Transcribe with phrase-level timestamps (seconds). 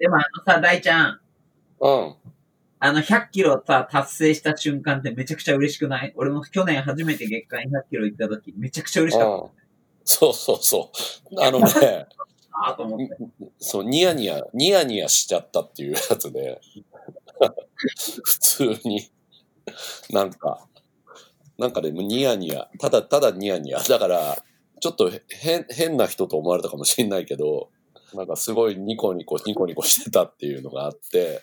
[0.00, 1.20] でもあのさ、大ちゃん、
[1.80, 2.14] うん。
[2.82, 6.12] あの100キロさ、達成した瞬間ってめちゃくちゃ嬉しくない？
[6.16, 9.60] 俺も去年初めて月間100キロ行った時、めちゃくちゃ嬉しかっうん
[10.04, 10.90] そうそうそ
[11.30, 11.40] う。
[11.40, 13.16] あのね、たなと思って。
[13.58, 16.60] そう、ニヤニヤ、ニヤニヤしちゃったっていうやつで、
[18.24, 19.10] 普通に、
[20.10, 20.66] なんか、
[21.58, 23.80] なんかでもニヤニヤ、ただただニヤニヤ。
[23.80, 24.42] だから、
[24.80, 27.70] ちょっと変、変な人と思われたかもしれないけど、
[28.14, 31.42] なんかすごいニコニコ、ニコニコしてたっていうのがあって、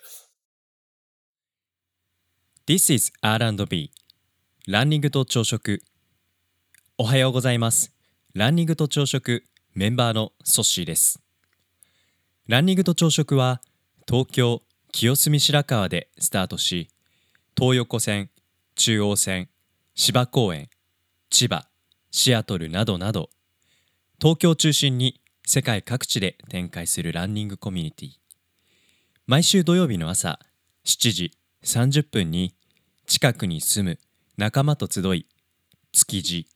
[2.66, 3.92] This is R&B
[4.68, 5.82] ランニングと朝食。
[6.98, 7.94] おはようございます。
[8.34, 11.22] ランニングと朝食メンバーのソッシーです。
[12.48, 13.62] ランニングと朝食は
[14.08, 14.62] 東京
[14.92, 16.90] 清澄白河でスタートし
[17.58, 18.30] 東横線
[18.76, 19.50] 中央線
[19.96, 20.70] 芝公園
[21.30, 21.68] 千葉
[22.12, 23.30] シアトルなどなど
[24.20, 25.20] 東京中心に
[25.50, 28.10] 世界各地で展開するランニングコミュニティ。
[29.28, 30.40] 毎週土曜日の朝
[30.84, 31.32] 7時
[31.64, 32.54] 30分に
[33.06, 34.00] 近くに住む
[34.36, 35.26] 仲間と集い
[35.94, 36.48] 築地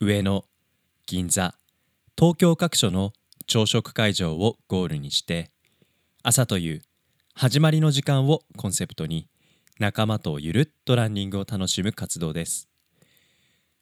[0.00, 0.44] 上野
[1.06, 1.54] 銀座
[2.18, 3.12] 東京各所の
[3.46, 5.52] 朝食会場をゴールにして
[6.24, 6.82] 朝という
[7.34, 9.28] 始まりの時間をコンセプトに
[9.78, 12.68] 仲間とゆるっとランニングを楽しむ活動です。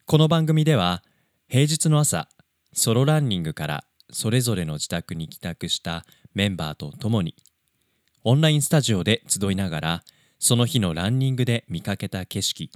[0.05, 1.01] この番組では
[1.47, 2.29] 平日の朝
[2.71, 7.35] ソロランニングからそれぞれの自宅に帰宅したメンバーと共に
[8.23, 10.03] オンラインスタジオで集いながら
[10.39, 12.71] その日のランニングで見かけた景色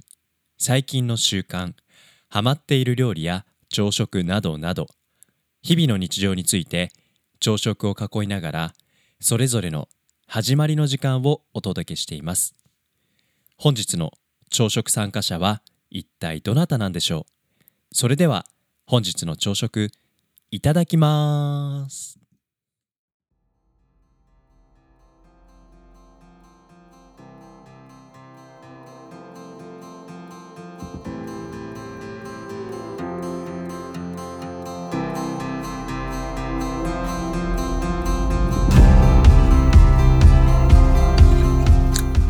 [0.56, 1.74] 最近の習慣
[2.28, 4.86] ハマっている料理や朝食などなど
[5.62, 6.90] 日々の日常について
[7.40, 8.72] 朝食を囲いながら
[9.20, 9.88] それぞれの
[10.26, 12.54] 始まりの時間をお届けしています。
[13.56, 14.12] 本日の
[14.50, 17.64] 朝食参加者は一体どなたなんでしょう？
[17.92, 18.44] それでは
[18.86, 19.90] 本日の朝食
[20.50, 22.18] いただきます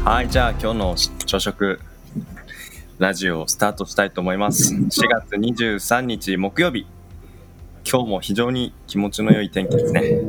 [0.05, 0.97] はい、じゃあ今日の
[1.27, 1.81] 朝食
[2.99, 4.75] ラジオをスタートしたいと思います。
[4.75, 6.87] 4月23日木曜日。
[7.91, 10.21] 今日も非常に気持ちの良い天気ですね。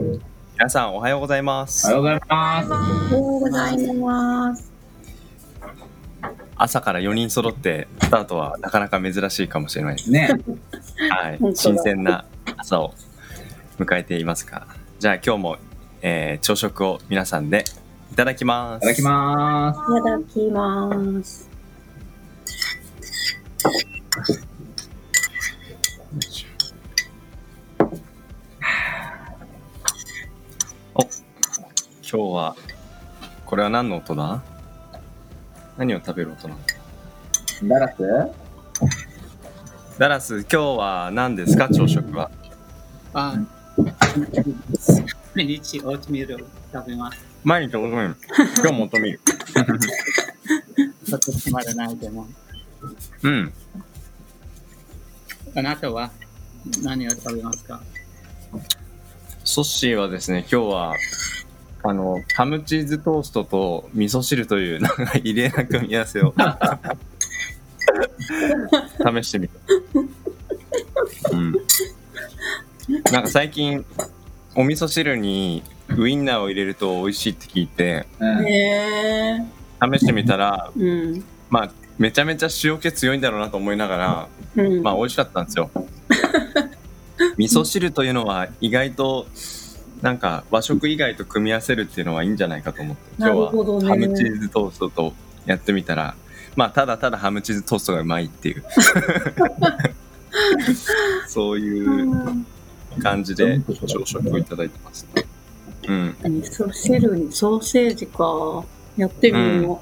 [0.54, 1.94] 皆さんおはようございます。
[1.94, 2.70] おはようございます。
[2.72, 4.72] おはようございます。
[6.56, 10.10] 朝から4人揃ってスタートはなかなか珍しいかもしれないです。
[10.10, 10.30] ね。
[11.12, 12.24] はい新鮮な
[12.56, 12.94] 朝を
[13.78, 14.66] 迎えていますが、
[15.00, 15.58] じゃあ今日も、
[16.02, 17.66] えー朝食を皆さんで
[18.14, 18.78] いただきます。
[18.78, 21.50] いただきまいただきます。
[32.12, 32.56] 今日は
[33.46, 34.42] これは何の音だ？
[35.78, 36.60] 何を食べる音なの？
[36.66, 37.68] す。
[37.68, 38.32] ダラス？
[40.00, 41.70] ダラス今日は何ですか？
[41.70, 42.32] 朝食は。
[43.14, 43.36] あ、
[45.36, 47.24] 毎日オートミールを食べます。
[47.44, 48.16] 毎日おみる
[48.58, 49.22] 今日もおとみる
[51.06, 52.28] ちょっと決まらないでも。
[53.22, 53.54] うん。
[55.56, 56.10] あなたは
[56.82, 57.80] 何を食べますか？
[59.44, 60.96] ソッシーはですね今日は
[61.84, 66.34] あのハムチーズトーストと味噌汁というなんか異例な組み合わせを
[69.22, 69.54] 試してみた
[71.32, 71.54] うん
[73.12, 73.86] なんか最近
[74.56, 75.64] お味噌汁に
[75.98, 78.06] ウインナーを入れると美味しいって聞いて。
[79.82, 81.24] 試してみたらうん。
[81.50, 84.84] まあめちゃめちゃ塩気強いんだろうなと思いながらうん。
[84.84, 85.70] まあ美味しかったんですよ
[87.38, 89.28] 味噌汁というのは意外と
[90.02, 93.02] なんか和食以外と組み合わせるっていうのはいいんじゃないかと思って。
[93.18, 93.50] 今日は
[93.90, 95.14] ハムチーズトーストと
[95.46, 96.16] やってみたら
[96.56, 98.64] まあただただハムチーズトーストがうまいっていう。
[101.28, 102.46] そういううん
[103.00, 105.08] 感じで朝食をいただいてます。
[105.88, 106.16] うん。
[106.22, 107.32] 味噌汁に。
[107.32, 108.64] ソーセージか。
[108.98, 109.82] やってみよ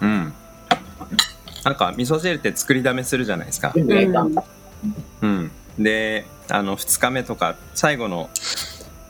[0.00, 0.06] う。
[0.06, 0.32] ん。
[1.64, 3.72] なんか味噌汁って作りだめするじゃないですか。
[3.74, 3.80] う。
[3.80, 4.40] うん。
[5.20, 8.30] うん、であの2日目とか最後の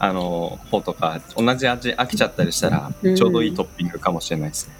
[0.01, 4.75] あの方とか同じ味飽きちゃったりしたらうんちょうどいいトッピングかもしれないですね。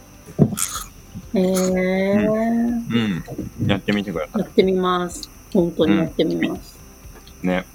[1.35, 2.13] へえ。
[2.15, 5.29] うん、やってみてくださやってみます。
[5.53, 6.79] 本当にやってみます。
[7.43, 7.67] いね。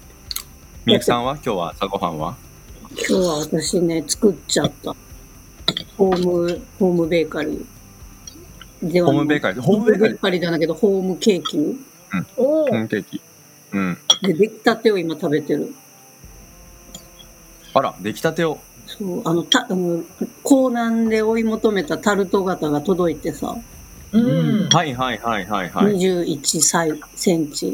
[0.84, 1.34] みゆきさんは？
[1.34, 2.36] 今日は朝ごはんは？
[2.90, 4.94] 今日は私ね、作っちゃった。
[5.96, 8.92] ホーム、ホームベーカリー。
[8.92, 9.62] ではホームベーカリー？
[9.62, 10.16] ホームベーカリー？
[10.16, 11.56] ホームベーカリーじゃないけど、ホームケーキ。
[12.36, 13.20] ホームケーキ。
[13.72, 13.98] うん。
[14.22, 15.74] で、出来たてを今食べてる。
[17.74, 18.58] あら、出来たてを。
[18.86, 20.02] そう、あの、た、あの、
[20.42, 23.56] 港南で追い求めたタルト型が届いてさ、
[24.12, 24.68] うん。
[24.68, 25.94] はいはいはいはいはい。
[25.96, 27.72] 21サイセンチ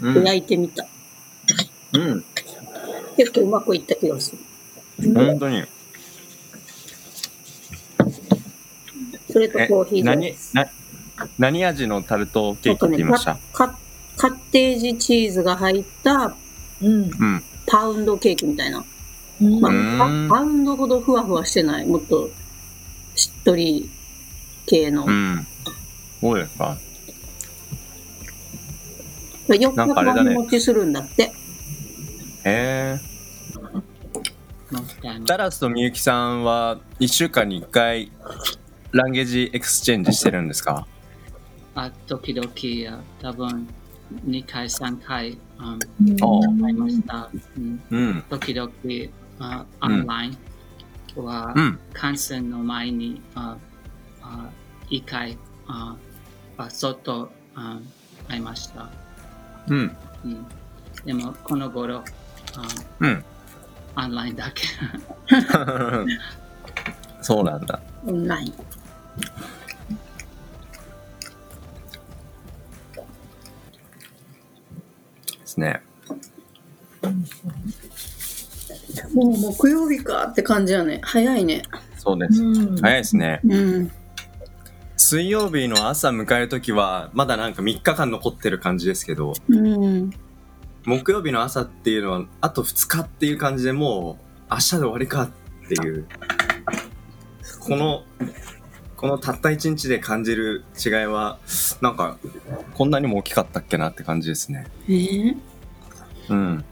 [0.00, 0.24] でうん。
[0.24, 0.86] 焼いてみた。
[1.94, 2.24] うん。
[3.16, 4.36] 結構うまくいった気がす
[5.00, 5.14] る。
[5.14, 5.64] 本当に。
[9.30, 10.54] それとえコーヒー何です。
[10.54, 10.66] な
[11.38, 13.38] 何味のタルトケーキって言いました？
[13.52, 13.76] カ
[14.16, 16.34] カッテージチーズが入った
[16.82, 16.90] うん。
[16.90, 17.42] うん。
[17.66, 18.84] パウンドケーキみたいな。
[19.40, 21.86] うんまあうんパパウンドほどふわふわしてない。
[21.86, 22.28] もっと
[23.14, 23.88] しっとり
[24.66, 25.04] 系の。
[25.06, 25.46] うん。
[26.20, 26.76] そうですか。
[29.48, 31.22] 4日なんかあれだね間持ちするんだって。
[31.22, 31.30] へ
[32.44, 32.98] え。
[35.24, 38.12] ダラスとみゆきさんは1週間に1回
[38.92, 40.86] language exchange してるんですか？
[41.74, 42.48] あ、時々、
[42.94, 43.66] あ多分、
[44.26, 47.30] 2回、3回、うん、お会いました。
[47.56, 48.24] うん、うん。
[48.28, 48.70] 時々、
[49.38, 50.38] あオンライン
[51.24, 51.78] は、うん。
[51.92, 53.56] 感染の前に、あ
[54.22, 54.50] あ
[54.90, 55.96] 1回、あ
[56.56, 57.78] あ外、あ
[58.28, 58.90] 会いました。
[59.68, 59.96] うん。
[60.24, 60.46] うん、
[61.04, 62.04] でも、この頃、あ
[63.00, 63.24] うん。
[63.96, 64.66] オンラインだけ。
[67.22, 67.80] そうなんだ。
[68.06, 68.52] オンライン。
[68.52, 68.56] で
[75.44, 75.82] すね。
[79.18, 81.00] もう木曜日かって感じやね。
[81.02, 81.62] 早いね。
[81.96, 82.40] そうです。
[82.80, 83.40] 早いですね。
[83.44, 83.90] うん。
[84.96, 90.10] 水曜日の朝迎えるときは、まだなんか3日間残ってる感じですけど、うん。
[90.84, 94.18] 木曜日の朝っていうのは、あと2日っていう感じでも
[94.48, 95.30] う、明日で終わりかっ
[95.68, 96.06] ていう、
[97.60, 98.04] この、
[98.96, 101.38] このたった1日で感じる違いは、
[101.80, 102.18] なんか、
[102.74, 104.66] こんなにも大きかったっけなって感じですね。
[104.88, 105.36] えー？
[106.30, 106.64] うん。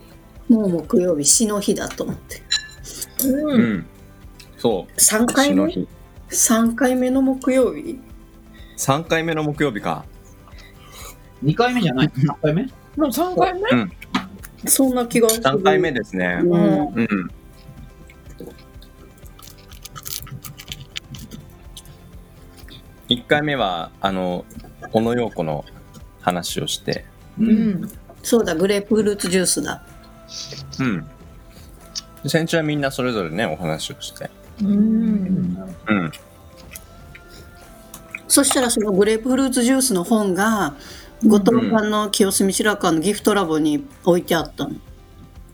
[0.49, 2.43] もう木曜日、死の日だと思って。
[3.27, 3.87] うん。
[4.59, 4.97] そう。
[4.99, 5.55] 3回目？
[5.55, 5.89] 死の日
[6.29, 7.99] ?3 回目の木曜日
[8.79, 10.05] ？3回目の木曜日か。
[11.45, 12.63] 2回目じゃない ?3 回目？
[12.63, 13.61] もう3回目？
[14.69, 15.43] そんな気がする。
[15.43, 16.41] 3回目ですね。
[16.43, 16.53] うん。
[16.95, 17.31] うん。
[23.09, 24.45] 1回目は、あの、
[24.91, 25.65] 小野陽子の
[26.21, 27.05] 話をして、
[27.39, 27.45] う。
[27.45, 27.91] うんん。
[28.23, 29.86] そうだ、グレープフルーツジュースだ。
[30.81, 31.07] うん。
[32.23, 34.31] で先週はみんなそれぞれね、お話をして。
[34.63, 35.75] うん。
[35.89, 36.13] うん。
[38.29, 40.75] そしたらそのグレープフルーツジュースの本が、
[41.25, 44.75] 後藤さんの清澄白河のギフトラボに置いてあったの。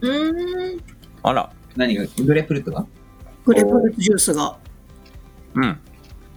[0.00, 0.80] うん。
[1.22, 1.52] あら。
[1.76, 2.04] 何が？
[2.24, 2.86] グレープフルーツが？
[3.44, 4.56] グレープフルーツジュースが、
[5.54, 5.78] うん。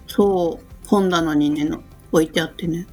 [0.07, 1.81] そう、本棚にね、の
[2.11, 2.85] 置いてあってね。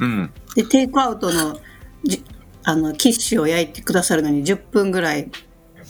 [0.00, 0.30] うん。
[0.54, 1.58] で、テイクアウトの
[2.04, 2.24] じ
[2.64, 5.30] あのキッシュを焼いてくださるのに10分ぐらい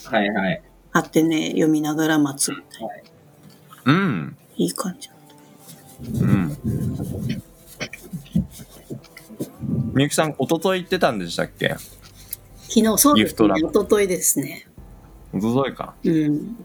[0.04, 0.62] はいはい。
[0.92, 2.82] あってね、読みながら待つみたい
[3.84, 3.92] な。
[3.92, 4.36] うん。
[4.56, 5.10] いい感じ。
[6.20, 6.56] うん。
[9.94, 11.76] みゆきさん、一昨日行ってたんでしたっけ？
[12.68, 13.14] 昨日、そうですね。
[13.16, 14.66] ギフトラボ一昨日ですね。
[15.34, 15.94] 一昨日か。
[16.02, 16.56] うん。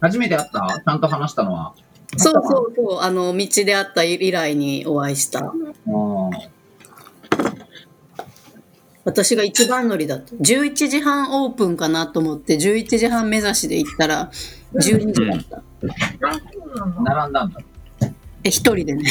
[0.00, 0.82] 初めて会った？
[0.82, 1.74] ちゃんと話したのは。
[2.16, 5.40] そうそうそう、あの、道で会った以来にお会いした。
[5.40, 6.30] うん。
[9.10, 10.36] 私が一番乗りだった。
[10.36, 14.30] 11時半オープンかなと思って、11時半目指しで行ったら、
[14.74, 15.64] 12時だった。
[17.02, 17.60] 並んだんだ。
[18.44, 19.10] え、一人でね。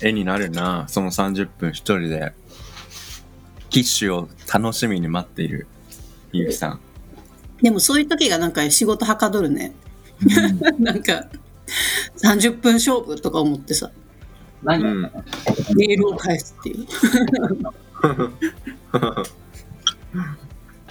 [0.00, 2.32] 絵になるな、その30分一人で、
[3.68, 5.66] キッシュを楽しみに待っている
[6.32, 6.80] みゆきさん。
[7.60, 9.74] でもそういう時がなんか仕事はかどるね。
[10.80, 11.26] なんか、
[12.16, 13.90] 30分勝負とか思ってさ、
[14.62, 15.02] 何、うん。
[15.76, 16.86] メールを返すっていう。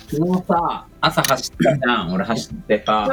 [0.09, 2.13] 昨日さ、朝走ったじゃん。
[2.13, 3.09] 俺走ってさ。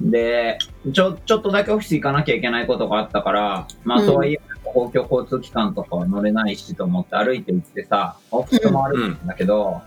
[0.00, 0.58] で、
[0.92, 9.82] ちょ、ちょっとだけオフィス行かなきゃいけないことがあったから、まあ、うんとはいえ、公共交通機関とかは乗れないしと思って歩いて行ってさ、オフィスも歩いてんだけど、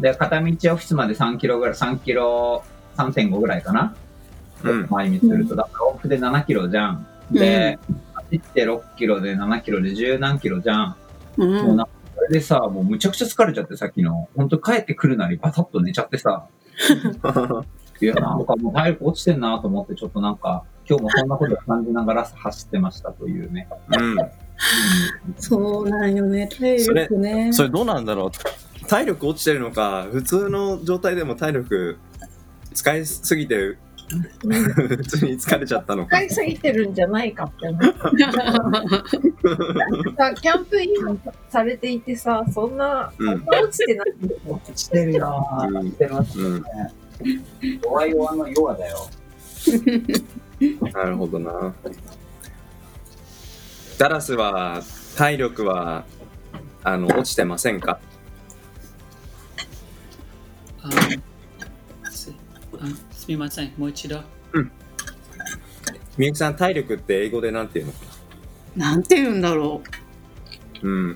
[0.00, 2.64] で、片道オフィスまで3キロぐらい、3キロ、
[2.96, 3.94] 3.5ぐらいかな。
[4.64, 4.88] うん。
[4.88, 7.06] 回り道すると、だから往復で7キロじゃん。
[7.30, 7.78] で、
[8.12, 10.96] 走って6キロで7キロで10何キロじゃん。
[11.36, 11.66] うん。
[11.66, 14.28] もうなんか、それでさ、もうむちゃくちゃ疲れちゃって、さっきの。
[14.36, 16.46] 本当帰ってくるなりバタッと寝ちゃってさ。
[18.02, 23.68] いや、なんかもう体力落ちてんなと思って、ちょっとなんか、今日もそんなことを感じながら走ってましたというね。
[23.96, 24.16] うん。
[25.36, 27.52] そうなんよね、体力ね。
[27.52, 31.98] それどうなんだろう体力落ちてるのか普通の状態でも体力
[32.74, 33.76] 使いすぎて
[34.10, 36.22] 普通に疲れちゃったのか使。
[36.24, 37.82] いすぎてるんじゃないかって思う。
[40.16, 44.60] さキャンプインされていてさ、そんな、うんそんな落ちてないんですよ。
[44.74, 46.64] してるようんしてますうん。
[47.82, 49.08] 弱い弱の弱だよ。
[50.92, 51.74] なるほどな。
[53.98, 54.82] ダラスは
[55.16, 56.04] 体力は
[56.82, 58.00] あの落ちてませんか？
[60.82, 60.90] あ
[62.10, 62.32] す
[62.78, 62.86] あ
[63.30, 64.20] すみません、もう一度。
[66.18, 67.92] みゆきさん体力って英語でなんて言うの？
[67.92, 67.98] か
[68.74, 69.80] なんて言うんだろ
[70.82, 70.92] なうん。
[71.04, 71.06] う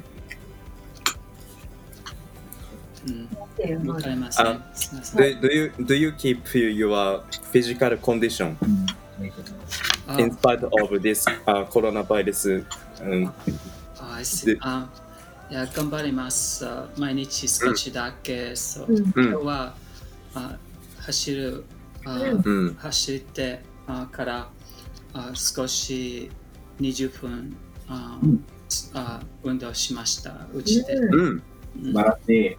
[3.11, 3.28] ん、
[3.80, 4.64] うのわかりませんあ。
[4.76, 5.40] すみません。
[5.40, 6.40] Do, do, you, do you keep
[6.73, 7.21] your
[7.52, 8.54] physical condition?
[10.06, 12.64] あ in spite of this、uh, coronavirus?
[13.02, 13.35] うんあ、
[14.18, 14.88] I see であ
[15.50, 16.64] いや、頑張ります。
[16.64, 18.54] あ毎日少しだけ。
[18.54, 19.75] そううんうん今日は
[20.37, 20.56] あ
[21.00, 21.73] 走る、あ
[22.06, 22.75] うんうん。
[22.75, 24.49] 走ってあから
[25.12, 26.30] あ少し
[26.80, 27.56] 20分
[27.88, 28.18] あ、
[28.94, 30.46] あ運動しました。
[30.52, 30.94] うちで。
[30.94, 31.26] うんうん。
[31.28, 31.42] うん
[31.87, 32.56] 素晴らしい。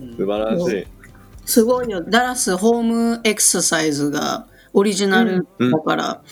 [0.00, 0.82] うん素晴らしい。
[0.82, 0.86] う。
[1.44, 2.02] すごいよ。
[2.02, 6.22] ダラスホームエクササイズがオリジナルだから、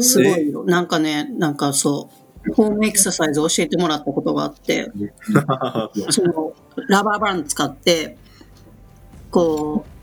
[0.00, 0.64] すごいよ。
[0.64, 2.10] なんかね、なんかそ
[2.48, 4.90] う、ホームエクササイズ教えてもらったことがあって、
[6.10, 6.52] その
[6.88, 8.16] ラバーバンド使って、
[9.30, 9.93] こう、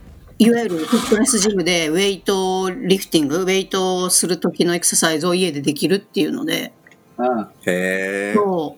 [0.42, 6.74] いわゆるフィットネスジムでウェイトリフティング、ウェイトをする時のエクササイズを家でできるっていうので、
[7.20, 7.42] うん。
[7.42, 8.34] へえ。
[8.34, 8.76] そ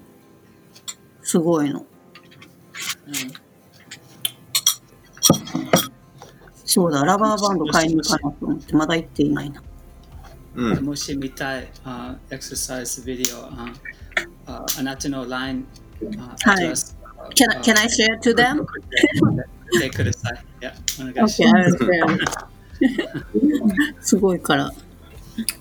[1.22, 1.86] う、すごいの。
[6.66, 9.64] そうだ、ラバーバンド買いに行かなと思って、まだ行っていないな。
[10.56, 10.86] うん。
[10.86, 13.74] もし見たいあエクササイズビデオあ
[14.48, 15.66] ああなたの LINE
[16.18, 16.66] あはい
[17.36, 18.66] Can I, can I share to them?
[19.80, 20.44] てください。
[20.62, 21.78] いや、お願いします。
[24.02, 24.72] すごいから。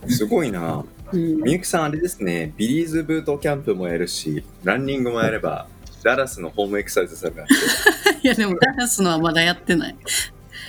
[0.08, 0.84] すごいな。
[1.12, 5.66] うん、みゆきさんあれですね、ビリーズブートキャンプもやるし、ランニングもやれば、
[6.02, 7.46] ダラスのホームエクササイズするから。
[8.22, 9.96] いや、でもダンスのはまだやってない。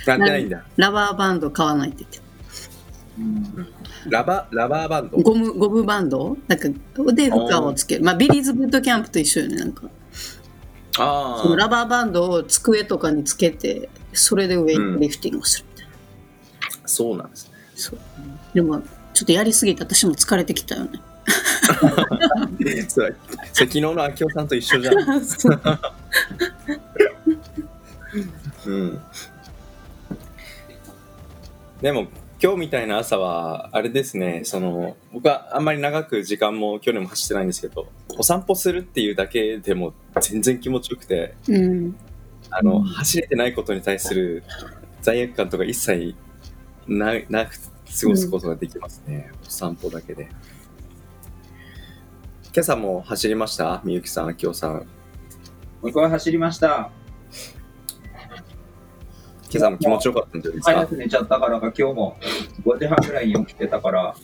[0.05, 0.63] やってないんだ。
[0.75, 2.19] rubber band 買わないといけ
[4.09, 5.17] ラバ、 rubber band？
[5.17, 6.37] ゴム、ゴムバンド？
[6.47, 6.67] なんか、
[7.13, 8.03] で負荷をつける。
[8.03, 9.83] まあ、ビリーズブートキャンプと一緒よね、なんか。
[10.99, 15.93] あそのラバーバンドを机とかにつけて、それでウェイトリフティングをするみたいな。
[16.83, 17.51] あ、そうなんですね。
[17.75, 17.99] そう。
[18.53, 18.81] でも、
[19.13, 21.01] ちょっとやりすぎて私も疲れてきたよね。
[22.87, 23.15] それ、
[23.53, 24.95] 昨日の秋夫さんと一緒じゃん。
[28.65, 29.01] うん。
[31.81, 32.07] でも、
[32.41, 41.95] 今日みたいな朝は、あれですね、その、僕はあんまり長く時間も去年も走ってないんですけど、お散歩するっていうだけでも全然気持ちよくて、うん。
[42.49, 44.43] あの、走れてないことに対する
[45.01, 46.15] 罪悪感とか一切
[46.87, 50.29] ななく過ごすことができますね、お散歩だけで。
[52.53, 53.81] 今朝も走りました？
[53.83, 54.85] みゆきさん、きょうさん。
[55.81, 56.91] 僕は走りました。
[59.49, 60.73] 今朝も気持ちよかったんじゃないですか？
[60.73, 62.17] 早く寝ちゃったからか、今日も
[62.65, 64.15] 5時半ぐらいに起きてたから、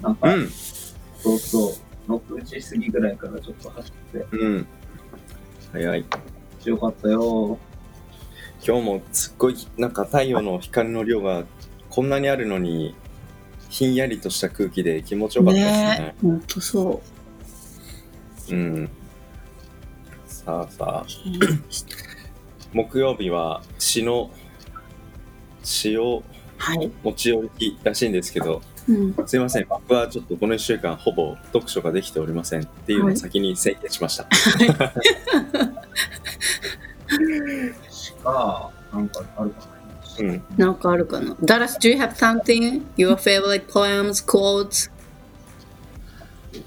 [0.00, 1.72] なんか、うん、そうそう、
[2.18, 4.66] 6時過ぎぐらいからちょっと走って、うん。
[5.72, 6.04] 早い。
[6.64, 7.58] よかったよ。
[8.66, 11.44] 今日もすっごいなんか太陽の光の量が
[11.88, 12.94] こんなにあるのに
[13.70, 17.00] ひんやりとした空気で気持ちよかったですねほんとそ
[18.50, 18.90] うん
[20.26, 21.06] さあさあう。
[22.74, 24.30] 木曜日は詩の
[25.62, 26.22] 詩を
[26.58, 26.90] はい。
[27.02, 29.26] 持ち寄りらしいんですけどうん。
[29.26, 34.26] すいません僕はちょっとこの1週間ほぼ読書ができておりませんっていうのを先に宣言しました、
[38.24, 39.70] が、なんかあるかな。
[40.18, 42.82] うん、なんかあるかな Dallas, do you have something?
[42.96, 44.90] Your favorite poems, quotes?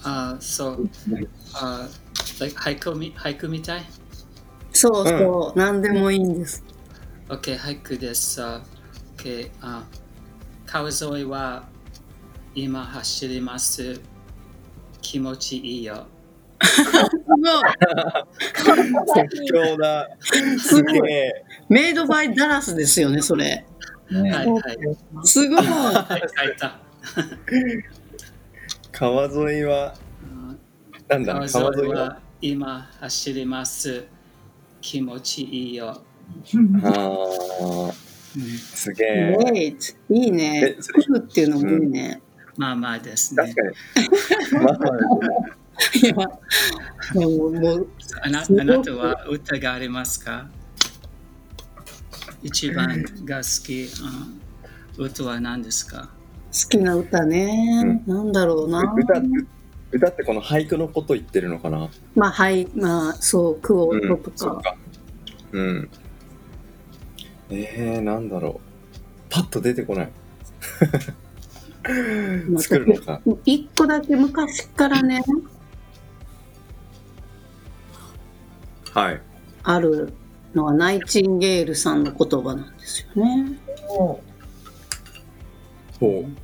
[0.03, 0.89] あ、そう。
[1.53, 1.87] あ、
[2.39, 3.83] like 俳句み俳句みたい？
[4.71, 6.63] そうそう、何でもいいんです。
[7.29, 8.41] ?OK、俳句です。
[8.41, 8.61] あ
[9.17, 9.83] OK、あ
[10.65, 11.67] 川沿いは
[12.55, 13.99] 今走ります。
[15.01, 16.05] 気持ちいいよ。
[16.61, 16.81] 即
[19.51, 20.07] 興だ
[20.59, 23.65] すげえメイドバイダラスですよね、それ。
[24.11, 24.61] ねはいはい。
[25.23, 25.63] すごい。
[28.91, 29.95] 川沿いは
[31.09, 34.05] なんだ川川沿いは今走ります。
[34.79, 35.89] 気持ちいいよ。
[35.89, 37.91] あー
[38.73, 39.75] すげえ.
[40.09, 40.81] いいねえ。
[40.81, 41.03] それ？
[41.03, 42.21] フっていうのもいいね。
[42.57, 43.55] まあまあです確ね。
[43.55, 43.61] か
[44.59, 44.77] にまあ
[45.95, 46.13] いや、
[47.13, 47.87] でももう、
[48.21, 50.47] あなあなたは歌がありますか？
[52.43, 53.89] 一番が好き。
[54.97, 56.09] 歌は何ですか？
[56.51, 58.03] 好きな歌ね。
[58.05, 58.81] なんだろうな。
[58.95, 59.19] 歌
[59.91, 61.89] 歌ってこの俳句のこと言ってるのかな？
[62.15, 64.37] まあ、はい、まあ、そう、クオートとか。
[64.37, 64.75] そうか。
[65.51, 65.89] うん。
[67.49, 68.93] えー、なんだろう。
[69.29, 70.11] パッと出てこない。
[72.49, 73.21] まあ作るのか。
[73.45, 75.21] 一個だけ昔からね、
[78.93, 79.21] はい。
[79.63, 80.13] ある
[80.53, 83.59] のはナイチンゲールさんの言葉なんですよね。
[83.87, 84.21] ほ
[86.01, 86.37] うん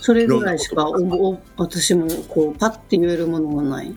[0.00, 0.92] それぐらいしかお
[1.30, 3.90] お私もこうパッて言えるものがない。
[3.90, 3.96] う。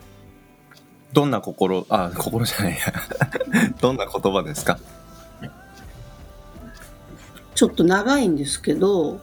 [1.14, 2.80] どんな心、あ、心じゃないや。
[3.82, 4.80] どんな言葉ですか？
[7.54, 9.22] ちょっと長いんですけど、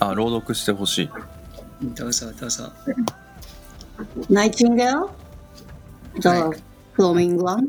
[0.00, 1.10] あ、朗読してほしい。
[1.94, 2.72] どうぞどうぞ。
[4.30, 5.08] Nightingale,
[6.20, 6.28] the
[6.94, 7.66] flowing one,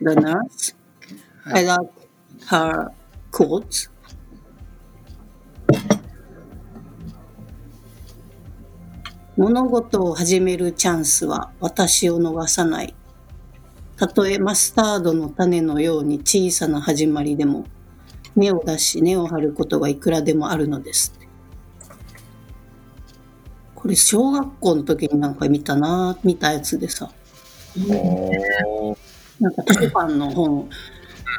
[0.00, 0.74] the nurse?
[1.46, 1.90] I like
[2.50, 2.90] her
[3.32, 3.90] quotes.
[9.38, 12.94] 物事を始めるチャンスは私を逃さない。
[13.96, 17.64] たとえマスタードの種のように小さな始まりでも、
[18.36, 21.17] 根を出し根を張ることがいくらでもあるのです。
[23.78, 27.08] これ小学校の時になんか見たな見たやつでさ。
[29.38, 30.68] なんか図書館の本、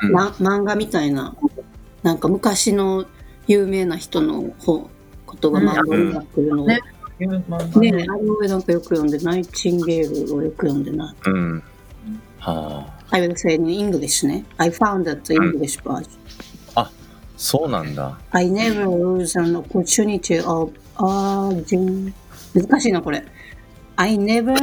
[0.04, 0.12] うん。
[0.14, 1.36] ま、漫画みたいな。
[2.02, 3.06] なんか昔の
[3.46, 4.90] 有名な人の本
[5.26, 6.64] ことが漫画になってるの。
[6.64, 6.80] を、ね
[7.20, 11.64] ね漫画ねあれをなんかよく読んでナイチンゲールをよく読んでなうん。
[12.38, 13.16] はあ。
[13.18, 14.46] I will say in English ね。
[14.56, 16.08] I found that the English version、
[17.36, 18.18] そうなんだ。
[18.32, 22.14] I never lose an opportunity of urging
[22.55, 23.25] 難しいなこれ
[23.97, 24.55] I never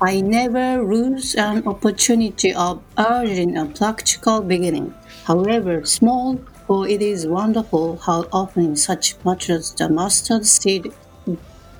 [0.00, 4.92] I never lose an opportunity of urging a practical beginning
[5.26, 10.92] however small for it is wonderful how often such much as the mustard seed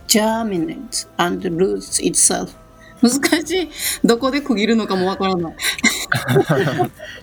[0.09, 2.55] germinates and roots itself
[3.03, 3.71] 難しい
[4.05, 5.57] どこで区切るのかもわからない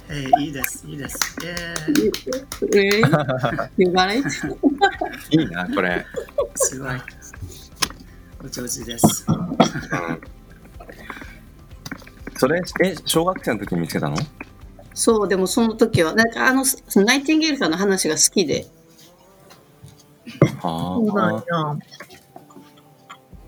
[0.10, 1.18] えー、いいです、いいです。
[1.44, 2.12] えー、
[2.70, 2.98] Really?
[3.78, 4.30] You got it?
[5.32, 6.06] いいな、これ。
[6.56, 6.92] すごい。
[8.43, 9.27] お上手です。
[12.37, 14.17] それ、え、小学生の時に見つけたの？
[14.95, 16.65] そう、でもその時は、なんかあの、
[17.05, 18.67] ナイティンゲールさんの話が好きで、
[20.63, 21.77] はあ。
[21.77, 21.79] や。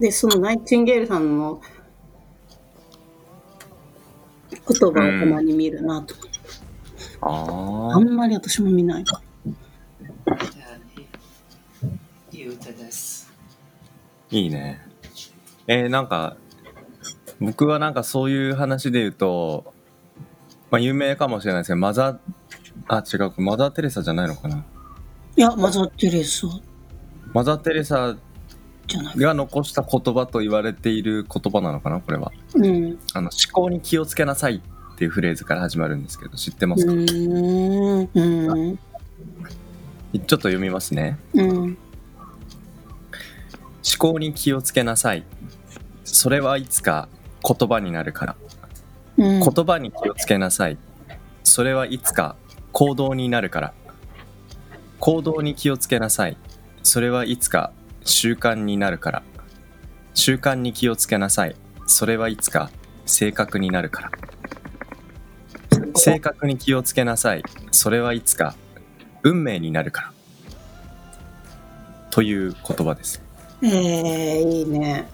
[0.01, 1.61] で、そのナイティンゲールさんの
[4.51, 6.15] 言葉をたまに見るなと。
[7.23, 9.05] ああんまり私も見ない。
[9.05, 9.30] え
[14.31, 14.81] いいね。
[15.67, 16.37] えーなんか、
[17.41, 19.73] 僕はなんかそういう話で言うと、
[20.71, 22.19] まあ有名かもしれないですけど、マザー、
[22.89, 24.65] あ、違う、マザー・テレサじゃないのかな？
[25.37, 26.47] いや、マザー・テレサ
[27.33, 28.17] マザー・テレサ
[28.87, 29.19] じゃない。
[29.19, 32.33] が残した言葉と言われている言葉なのかな、これは。
[32.55, 32.99] うん。
[33.15, 34.61] あの、思考に気をつけなさいっ
[34.97, 36.93] ていうフレーズから始まるんですけど、知ってまうすか。
[36.93, 37.09] うん。
[40.13, 41.19] ちょっと読みますね。
[41.35, 41.79] うん。
[43.87, 45.25] 思考に気をつけなさい。
[46.05, 47.09] それはいつか
[47.43, 48.37] 言葉になるから。
[49.17, 49.41] うん。
[49.41, 50.79] 言葉に気をつけなさい。
[51.43, 52.37] それはいつか
[52.73, 53.75] 行動になるから。
[54.99, 56.37] 行動に気をつけなさい。
[56.83, 57.73] それはいつか
[58.05, 59.23] 習慣になるから。
[60.15, 61.57] 習慣に気をつけなさい。
[61.87, 62.71] それはいつか
[63.07, 64.11] 性格になるから。
[65.97, 67.43] 性格に気をつけなさい。
[67.71, 68.55] それはいつか
[69.23, 70.13] 運命になるから。
[72.11, 73.23] という言葉です。
[73.62, 75.08] えー、いいね。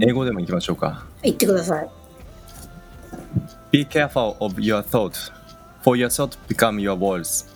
[0.00, 1.04] 英語でもいきましょうか。
[1.22, 1.90] 言ってください。
[3.70, 5.32] Be careful of your thoughts,
[5.82, 7.46] for your thoughts become your words.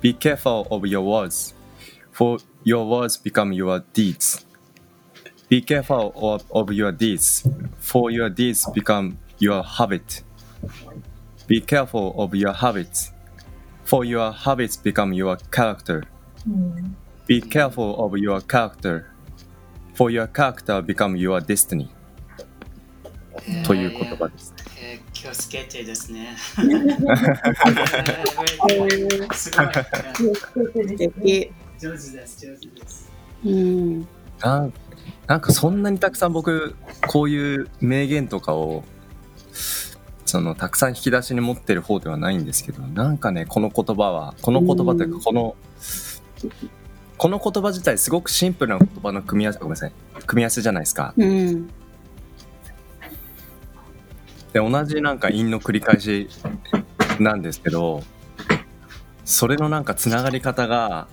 [0.00, 1.54] Be careful of your words,
[2.12, 4.44] for your words become your deeds.
[5.48, 7.46] Be careful of, of your deeds,
[7.78, 10.22] for your deeds become your habit.
[11.46, 13.12] Be careful of your habits,
[13.84, 16.06] for your habits become your character.
[16.46, 16.96] うん。
[17.26, 19.07] Be careful of your character,
[19.99, 21.89] for your character become your destiny.
[23.65, 24.53] という言葉です。
[24.81, 26.37] えー気をつけてですね。
[26.57, 26.67] えー
[29.35, 29.67] すごい。
[30.35, 31.51] 素敵。
[31.77, 33.11] 上手です、上手です。
[33.43, 34.07] うん。
[34.39, 34.73] なん
[35.27, 38.85] なんかそんなにたくさん僕こういう名言とかを
[40.25, 45.55] そのたくさん引き出しに持ってる方ではないんですけどなんかねこの言葉はこの言葉というかこの
[47.19, 49.91] この言葉自体すごくシンプルな言葉の組み合わせごめんなさい
[50.25, 51.67] 組み合わせじゃないですかうん。
[54.53, 56.29] で同じなんか韻の繰り返し
[57.19, 58.01] なんですけど
[59.25, 61.09] それのなんかつながり方が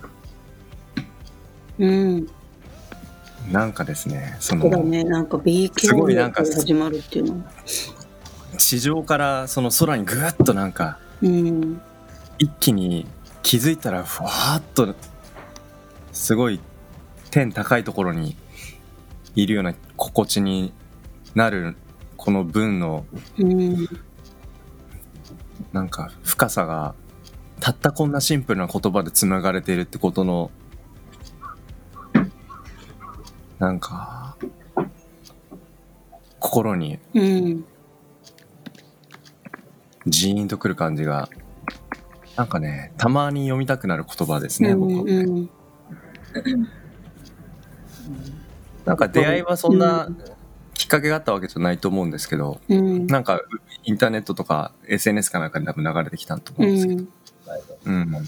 [1.79, 2.29] うん。
[3.51, 5.05] なんかですね、その、ね。
[5.05, 7.45] なんか B 級すごいなんか始まるっていうの。
[8.57, 11.81] 地上からその空にぐーっとなんか、うん。
[12.39, 13.07] 一気に
[13.43, 14.95] 気づいたらふわーっと
[16.17, 16.61] すごい
[17.31, 18.37] 天高いところに
[19.35, 20.73] いるような心地に
[21.35, 21.77] なる
[22.17, 23.05] この文の。
[25.73, 26.95] なんか深さが
[27.61, 30.51] たったこんなシンプルな言葉で紡がれているってことの
[33.59, 34.37] なんか
[36.41, 36.99] 心に。
[40.07, 41.29] ジーンとくる感じが
[42.37, 45.51] なんかねたまに読みたくなる言葉ですね、僕はうん。
[48.85, 50.09] なんか出会いはそんな
[50.75, 53.07] きっかけがあったわけじゃないと思うんですけど、うん。
[53.07, 53.41] なんか
[53.85, 57.09] インターネットとか SNS かなんかで多分流れてきたと思ううんですけど、ん。
[57.87, 58.27] うん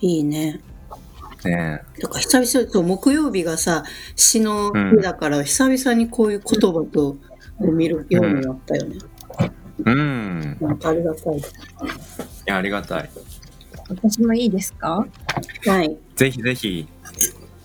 [0.00, 0.60] いいね。
[1.44, 3.84] ねだから久々と木曜日がさ
[4.16, 7.16] 詩の日だから久々にこういう言葉と
[7.58, 8.96] を見るようになったよね。
[8.96, 9.11] え
[9.84, 11.38] うんなんかありがたい。
[11.38, 11.42] い
[12.46, 13.10] やありがたい
[13.88, 15.06] 私もいいですか？
[15.66, 15.96] はい。
[16.16, 16.88] ぜひぜひ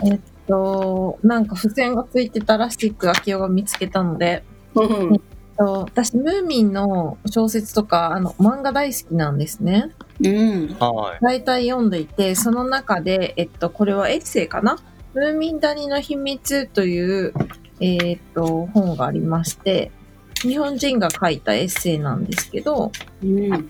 [0.03, 4.43] えっと、なんか付箋がついてたラスティック秋代が見つけたので、
[4.75, 5.13] うん。
[5.13, 5.21] えっ
[5.57, 9.91] と私、ムーミンの小説とか、あの、漫画大好きなんですね。
[10.23, 10.75] うん。
[10.79, 14.77] はい大体読んでいて、その中で、えっと、これはエッセイかな？
[15.13, 17.33] ムーミン谷の秘密という、
[17.79, 19.91] えーっと、本がありまして、
[20.41, 22.91] 日本人が書いたエッセイなんですけど、
[23.23, 23.69] うん。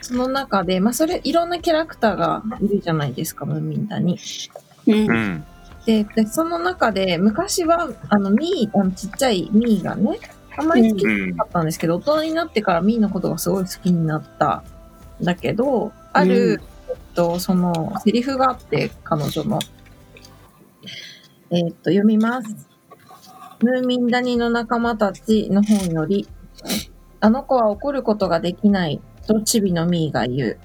[0.00, 4.18] その中で、まあ、それ、いろんなキャラクターがいるじゃないですか、ムーミン谷。
[4.86, 5.12] うんう。
[5.12, 5.44] ん
[5.86, 10.18] で、でその中で、昔は、あの、ミー、あの、ちっちゃいミーがね、
[10.56, 14.62] あんまり好きじゃなかったんですけど、大人になってからミーのことがすごい好きになった
[15.20, 19.58] んだけど、ある、うんえっと、その、セリフがあって、彼女の。
[21.50, 22.73] えっと、読みます。
[23.64, 26.28] ムーミン谷の仲間たちの本より、
[27.20, 30.58] あの子は怒ることができない、とチビのミーが言う。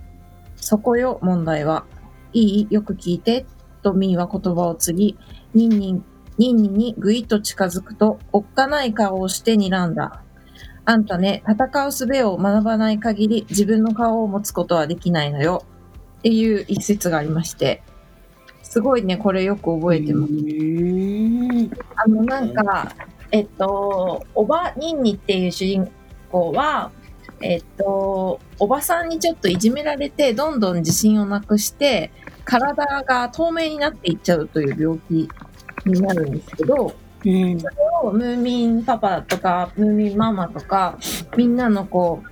[0.58, 1.86] そこよ、問題は。
[2.34, 2.68] いい？
[2.70, 3.46] よく聞いて、
[3.84, 5.18] とミーは言葉を継ぎ、
[5.54, 6.06] ニンニン、
[6.38, 10.22] ニンニンにぐいっと近づくと、おっかない顔をして睨んだ。
[10.84, 15.64] あんたね、戦う術を学ばない限り自分の顔を持つことはできないのよ。
[16.18, 17.82] っていう一節がありまして、
[18.70, 20.32] すごいね、これよく覚えてます。
[20.32, 21.72] うん。
[21.96, 22.96] あの、なんか、
[23.32, 25.92] えっと、おば、ニンニっていう主人
[26.32, 26.92] 公は、
[27.42, 32.12] えっと、おばさんにちょっといじめられて、どんどん自信をなくして、
[32.46, 35.28] 体が透明になっていっちゃうという病気
[35.90, 36.94] になるんですけど、
[37.26, 37.54] うん。
[37.54, 41.00] ムーミンパパとか、ムーミンママとか、
[41.36, 42.30] みんなのこう、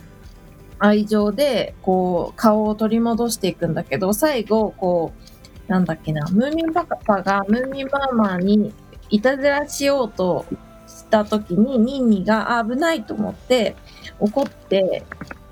[0.77, 5.36] 愛情で、こう、顔を取り戻していくんだけど、最後、こう、
[5.67, 8.73] なんだっけな、ムーミンパパがムーミンマーマーに
[9.09, 10.45] いたずらしようと
[10.87, 13.75] した時に、ニンニが危ないと思って、
[14.19, 15.03] 怒って、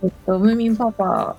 [0.03, 1.35] えっと、ムーミンパパ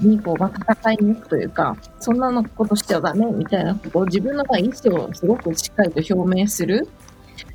[0.00, 6.88] にこう、戦いに行くというか、そんなのことしちゃダメみたいな、こう自分の意思をすごくしっかりと表明する。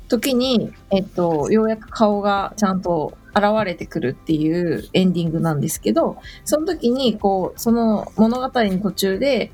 [0.08, 9.52] 時に、えっと、ようやく顔がちゃんと現れてくるっていうエンディングなんですけど、その時に、こう、その物語の途中で、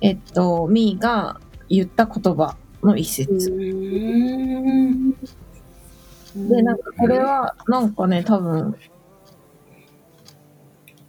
[0.00, 3.50] えっと、ミーが言った言葉の一節。
[6.36, 8.76] で、なんかこれは、なんかね、多分、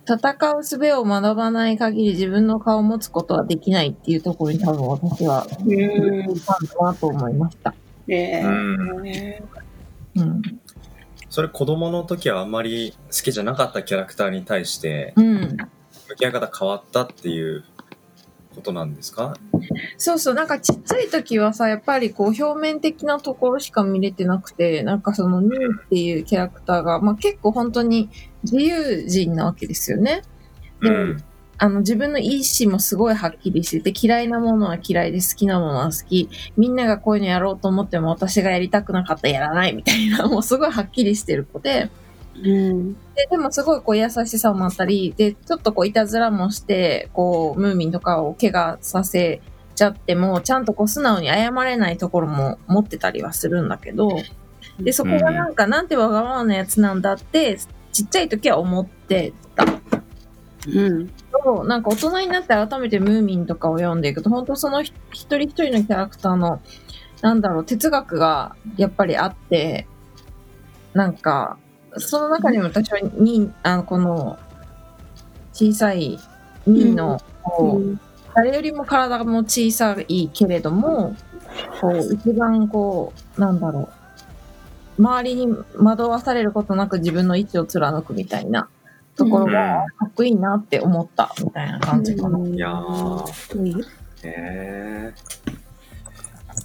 [0.08, 5.78] 戦う術を学ばない限り自分の顔を持つことはできないっていうところに多分私は、うん。
[5.78, 6.43] なんだ
[6.82, 7.75] なと思いました。
[8.08, 9.43] えうんー
[10.15, 10.41] うん。
[11.30, 15.58] それ子供の時はあんまり好きじゃなかったキャラクターに対してうん。
[16.10, 17.63] 向き合い方変わったっていう
[18.55, 19.35] ことなんですか？
[19.97, 28.09] そうそう、なんかちっちゃい時はさ、やっぱりこう表面的なところしか見れてなくて、なんかそのニーっていうキャラクターが、まあ結構本当に
[28.43, 30.23] 自由人なわけですよね。
[30.81, 31.23] でうん
[31.62, 36.29] あの自分の意思もすごいはっきりしてて、嫌いなものは嫌いで好きなものは好き。
[36.55, 41.89] みんながこういうのやろうと思っても私がやりたくなかったらやらないみたいな、もうすごいはっきりしてる子で、
[42.43, 42.93] うん。
[42.93, 49.41] で、でもすごいこう優しさもあったり、で、ちょっとこういたずらもして、こう、ムーミンとかを怪我させ
[49.75, 54.10] ちゃっても、ちゃんとこう素直に謝れないところも持ってたりはするんだけど、
[54.80, 57.58] で、そこがなんか、なんてわがままなやつなんだって、
[57.91, 59.65] ちっちゃい時は思ってた。
[60.67, 61.10] うん。
[61.43, 66.62] と、なんか大人になって改めてムーミンとかを読んでいくと、本当その一人一人のキャラクターの、
[67.21, 69.88] なんだろう、哲学がやっぱりあって、
[70.93, 71.58] なんか、
[71.97, 74.38] その中にも私はに、あの、この、
[75.54, 76.19] 小さい
[76.65, 77.99] ミーの、こう、うん
[78.36, 81.15] 誰よりも体も小さいけれども、
[81.82, 83.89] こう、一番こう、なんだろ
[84.97, 88.69] う、周りに惑わされることなく自分の位置を貫くみたいな
[89.15, 92.38] ところがかっこいいなって思ったみたいな感じかな。
[92.38, 92.54] うん。
[92.54, 93.65] いやー。
[93.65, 93.84] いいへ
[94.23, 95.13] え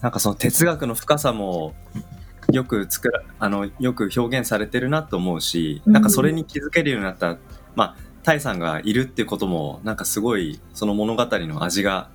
[0.02, 1.74] なんかその哲学の深さも
[2.54, 5.92] よく作らあのよく表現されてるなと思うし、うん。
[5.92, 7.38] なんかそれに気づけるようになった
[7.74, 12.08] まあタイさんがいるっていうこともなんかすごいその物語の味が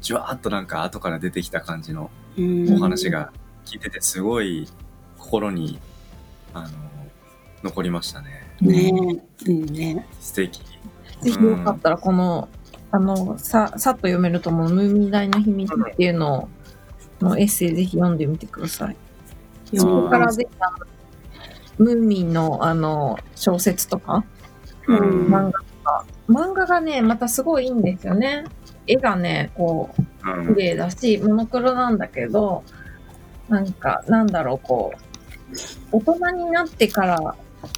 [0.00, 2.74] じゅわーっとなんか後から出てきた感じのうん。
[2.74, 3.32] お話が
[3.64, 4.66] 聞いててすごい
[5.18, 5.78] 心に
[6.54, 6.68] あの
[7.62, 8.28] 残りましたね。
[8.60, 8.86] ね
[9.46, 10.06] え、うんね。
[10.20, 10.60] 素敵。
[11.20, 12.48] ぜひよかったらこの、
[12.92, 16.48] あの、さ、さっと読めると思う、ムーミン大の秘密っていうのを、
[17.20, 18.96] のエッセイぜひ読んでみてください。
[19.74, 20.86] そこからぜひ、あの
[21.78, 24.24] ムーミンの、あの、小説とか、
[24.86, 28.44] うん漫画とか、漫画がね、またすごいいいんですよね。
[28.86, 32.64] 絵がね、こう、うん綺麗だし、モノクロなんだけど、
[33.48, 35.08] なんか、なんだろう、こう、
[35.92, 37.34] 大人になってから、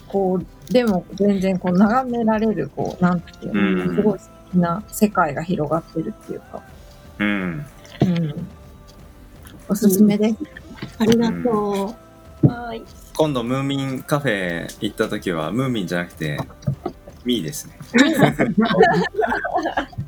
[0.09, 6.63] こう、でも全然こう眺められる、こう、なんていうの、うんすごい素敵な世界が広がってるっていうか、
[7.19, 7.67] うん
[8.03, 8.49] うん。
[9.69, 10.37] おすすめです。
[10.99, 11.95] ありがと
[12.47, 12.83] はい。
[13.17, 16.39] 今度ムーミンカフェ行った時はムーミンじゃなくて
[17.25, 17.79] ミーですね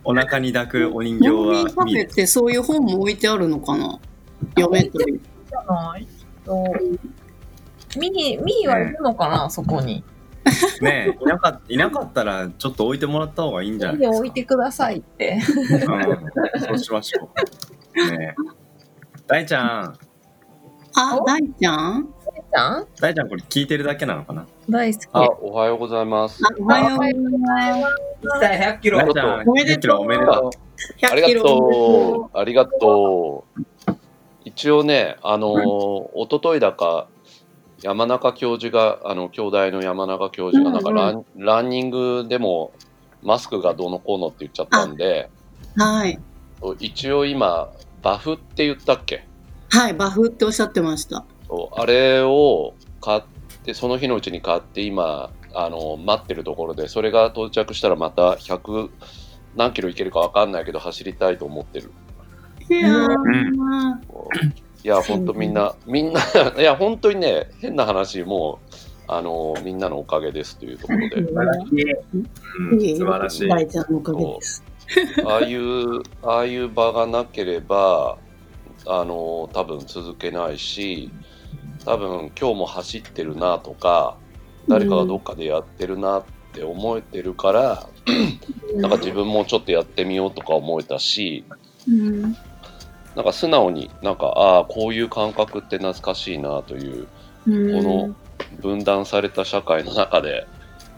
[0.04, 1.20] お腹に抱くお人う。
[1.20, 3.98] 形ムーミンカはミーフェってそういう本も置いてあるのかな？
[4.56, 5.18] 読めという。
[5.18, 6.06] じゃない
[6.44, 6.64] と、
[7.98, 10.02] ミー、ミーはいるのかな、そこに。
[10.80, 15.38] ねえいなかいなかったらちょっと置いてもらった方がいいんじゃないです置いてくださいって。
[15.86, 17.28] か、うん、そうしましょ
[18.08, 18.42] うねえ
[19.28, 19.98] 大ちゃん
[20.94, 21.24] あ、お？
[21.24, 22.04] 大ちゃん？
[22.04, 22.86] ちゃん？
[23.00, 24.46] 大ちゃんこれ聞いてるだけなのかな？
[24.68, 25.06] 大好き。
[25.12, 26.42] あ、おはようございます。
[26.44, 27.92] あおはようございます。
[28.22, 28.98] 行きたい100キロ。
[29.46, 30.50] おめでとうおめでと
[31.10, 32.38] ありが100キロとう。
[32.38, 33.62] ありがとう。
[34.44, 35.54] 一応ね、あのー、
[36.16, 37.06] 一昨日だか、
[37.80, 42.72] 山中教授が、あの、兄弟の山中教授が、なんかラン、ランニングでも、
[43.22, 45.30] マスクがどうのこうのって言っちゃったんで、
[45.76, 46.18] はい。
[46.80, 47.70] 一応今、
[48.02, 49.24] バフって言ったっけ？
[49.72, 51.24] はい、バフっておっしゃってました。
[51.76, 53.22] あれを買っ
[53.64, 58.90] て、その日のうちに買って、今、あの、待ってるところで、それが到着したらまた100
[59.56, 61.90] 何キロいけるかわかんないけど、走りたいと思ってる。
[62.68, 63.14] いやー、
[64.84, 66.20] いや、ほんとみんな、みんな、
[66.58, 68.74] いや、本当にね、変な話、もう、
[69.08, 71.24] あの、みんなのおかげですというところで、
[72.96, 74.62] 素晴らしい大ちゃんのおかげです。
[75.24, 78.18] ああいう、ああいう場がなければ、
[78.86, 81.10] あの、多分続けないし、
[81.84, 84.16] 多分今日も走ってるなとか、
[84.68, 87.88] 誰かがどっかでやってるなって思えてるから、
[88.76, 91.44] なんか自分もちょっとやってみようとか思えたし、
[91.88, 92.22] うん。
[93.14, 97.08] なんか素直になんか、ああ、こういう感覚って懐かしいなという、
[97.46, 98.14] うんこの
[98.60, 100.46] 分断された社会の中で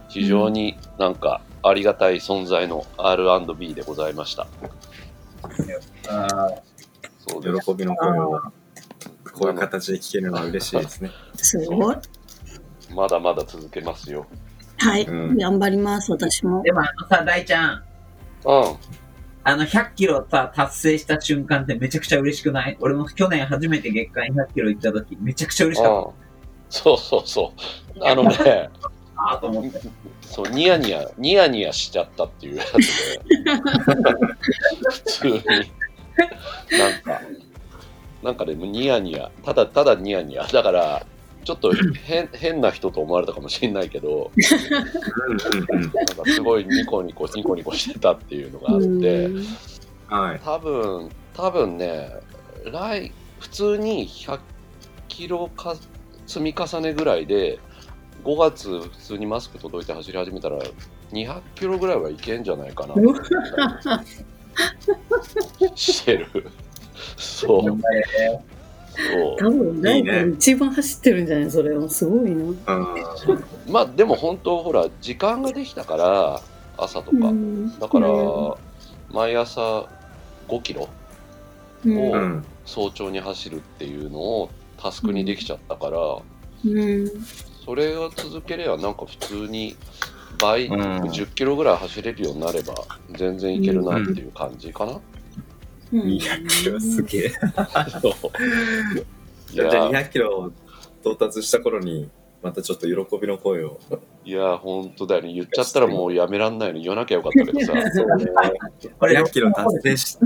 [0.08, 4.46] 非常になんかありがたい存在の R&B でございました。
[7.26, 8.40] 喜びの声を
[9.32, 11.96] こういう形で聞けるのは嬉しいですねすごい。
[12.94, 14.26] まだまだ続けますよ。
[14.78, 16.62] はい、うん頑張ります、私もー。
[16.64, 17.82] でもあのさ、大ちゃん、
[18.44, 18.76] うん。
[19.46, 22.76] あの100キロさ、達成した瞬間ってめちゃくちゃ嬉しくない？
[22.80, 26.12] 俺も去年初めて月間100キロ行った時、めちゃくちゃ嬉しかっうん
[26.70, 27.52] そうそうそ
[27.96, 28.04] う。
[28.04, 28.44] あのね、た
[29.32, 29.80] なと思って。
[30.22, 32.78] そう、ニヤニヤ、ニヤニヤしちゃったっていうやつで、
[34.90, 35.42] 普通に、
[36.16, 37.20] なんか、
[38.22, 40.46] なんかでもニヤニヤ、ただただニヤニヤ。
[40.46, 41.06] だから、
[41.44, 41.72] ちょっと
[42.04, 44.30] 変 変な人と思われたかもしれないけど、
[45.70, 49.28] なんかすごいニコニコニコニコしてたっていうのがあって、
[50.42, 52.10] 多分、多分ね、
[52.64, 54.40] 来、普通に100
[55.08, 55.76] キロか
[56.26, 57.58] 積み重ねぐらいで、
[58.24, 60.58] 5月普通にマスク届いて走り始めたら、
[61.12, 62.94] 200キロぐらいはいけんじゃないかな。
[65.74, 66.26] してる。
[67.16, 67.62] そう。
[67.66, 69.36] そう。
[69.38, 71.88] 多分、いい大ねちゃん一番走ってるんじゃないそれは。
[71.88, 72.44] すごいな。
[72.44, 72.56] うん
[73.68, 76.40] まあでも本当ほら時間ができたから
[76.76, 78.08] 朝とか、うんだから
[79.10, 79.88] 毎朝
[80.48, 80.88] 5キロ
[81.86, 87.08] うんをうん早朝に走るっていうのをタスクにできちゃったから、うん
[87.64, 89.76] それを続ければなんか普通に
[90.38, 92.74] 倍、うん10キロぐらい走れるようになれば
[93.12, 95.00] 全然いけるなっていう感じかな？
[95.92, 97.32] うん200キロすげえ
[99.52, 100.52] じゃあや200キロ
[101.02, 102.08] 到達した頃に
[102.42, 103.80] またちょっと喜びの声を。
[104.22, 105.32] いや、本当だよね。
[105.32, 107.72] 言っちゃったらもうやめらんないのに言わなきゃよかったけどさ。
[108.98, 110.18] これ100キロ達成し、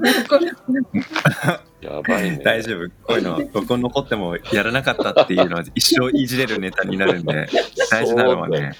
[1.81, 2.41] やばいね。
[2.45, 2.89] 大丈夫。
[3.05, 7.49] こういうの、ここ残ってもやらなかったっていうのは一生いじれるネタになるんで、
[7.89, 8.73] 大事なのはね、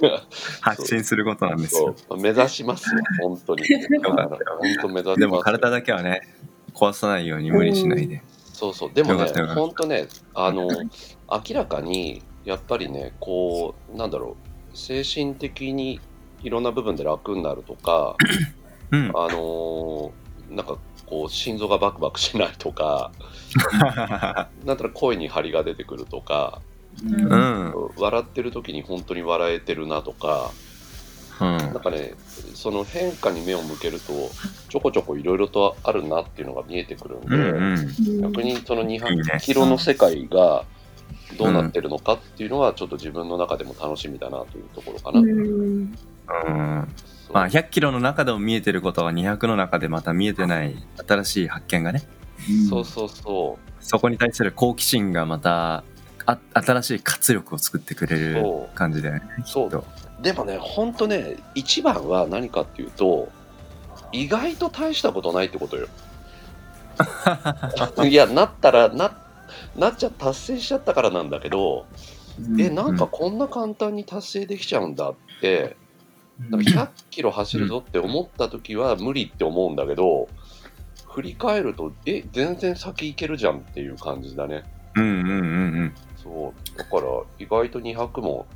[0.60, 1.94] 発信することなんですよ。
[2.16, 3.62] 目指しますよ、本当に。
[4.02, 5.16] 本当目指。
[5.16, 6.20] でも体だけはね、
[6.74, 8.22] 壊さないように無理しないで。
[8.52, 14.36] そうそう、でもね本当ね、あの、明らかに、やっぱりね、こう、なんだろ
[14.72, 16.00] う、精神的に
[16.42, 18.16] いろんな部分で楽になるとか、
[18.90, 19.08] うん。
[19.08, 20.10] あのー
[20.50, 23.12] なんかこう、心臓がバクバクしないとか、
[24.64, 26.60] なんたら声に張りが出てくるとか、
[27.04, 27.74] うん。
[27.96, 30.50] 笑ってる時に本当に笑えてるなとか、
[31.40, 32.14] うんなんかね、
[32.54, 34.12] その変化に目を向けると、
[34.68, 38.32] ちょこちょこいろいろとあるなっていうのが見えてくるんで、うんうん。
[38.32, 40.64] 逆にそのいいね200キロの世界が
[41.38, 45.20] どうなってるのかっていうのは、ちょっと自分の中でも楽しみだなというところかな。
[45.20, 45.94] うん。
[47.26, 52.02] そうまあ、100キロの中でも見えてることは200の中でまた見えてない新しい発見がね、
[52.68, 55.84] そうそうそそこに対する好奇心がまた
[56.52, 59.22] あ新しい活力を作ってくれる感じだよね。
[59.44, 60.22] そう。
[60.22, 63.28] でもね、本当ね、一番は何かっていうと、
[64.12, 65.88] 意外と大したことないってことよ。
[68.04, 69.16] いや、なったら、な、
[69.76, 71.86] なっちゃ、達成しちゃったからなんだけど、
[72.58, 75.76] え、なんかこんな簡単に達成できちゃうんだって、
[76.48, 80.28] なんか100キロ走るぞって思った時は無理って思うんだけど、
[81.06, 84.64] 振り返ると、え、全然先行けるじゃんっていう感じだね。
[84.96, 85.36] うんうんうんう
[85.84, 85.94] ん。
[86.22, 86.78] そう。
[86.78, 87.02] だから、
[87.38, 88.46] 意外と200も、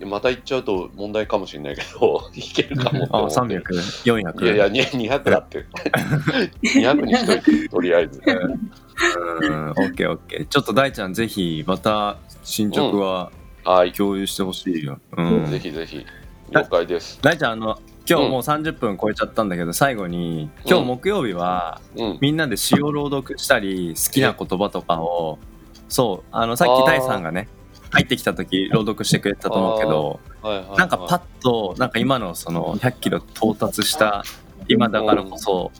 [0.00, 3.36] また行っちゃうと問題かもしれないけど、 いけるかもあ、思って。
[3.36, 3.62] 300、
[4.04, 4.44] 400。
[4.44, 5.66] いやいや、に200だって。
[6.62, 8.22] 200にしといて、とりあえず。
[8.24, 10.46] うん、オッケーオッケー。
[10.46, 13.30] ちょっと大ちゃんぜひまた進捗は
[13.68, 13.92] はい。
[13.92, 14.98] 共有してほしいよ。
[15.14, 15.46] うん。
[15.46, 16.04] ぜひぜひ。
[16.50, 17.18] 了解です。
[17.20, 22.18] 大ちゃん、あの、今日もう30分超えちゃったんだけど、最後に、今日木曜日は、うん。
[22.22, 25.38] みんなで詩を朗読したり、好きな言葉とかを、
[25.88, 27.48] そう、あの、さっきタイさんがね、
[27.90, 30.78] 入ってきた時朗読してくれてたと思うけど、はいはい、はい。
[30.78, 34.24] なんかパッと、なんか今のその100キロ到達した
[34.68, 35.72] 今だからこそ、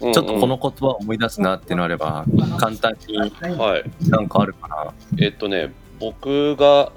[0.00, 2.24] うん、ちょっとこの言葉を思い出すなっていうのあれば、
[2.58, 3.16] 簡単に。
[4.10, 4.92] なんかあるかな。
[5.18, 6.92] えっとね、僕が、